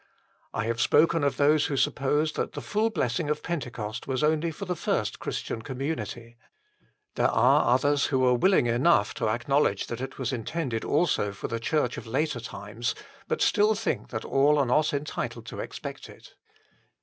[0.51, 4.49] I have spoken of those who suppose that the full blessing of Pentecost was only
[4.49, 6.39] for the first Christian community.
[7.13, 11.47] There are others who are willing enough to acknowledge that it was intended also for
[11.47, 12.95] the Church of later times
[13.27, 16.33] but still think that all are not entitled to expect it.